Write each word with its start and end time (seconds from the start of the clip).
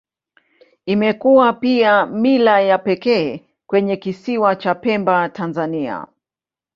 Imekuwa 0.85 1.53
pia 1.53 2.05
mila 2.05 2.61
ya 2.61 2.77
pekee 2.77 3.43
kwenye 3.67 3.97
Kisiwa 3.97 4.55
cha 4.55 4.75
Pemba, 4.75 5.29
Tanzania. 5.29 6.07